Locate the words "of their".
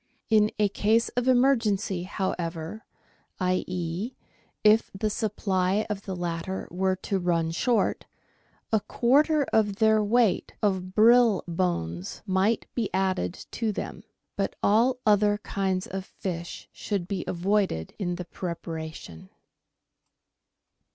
9.53-10.03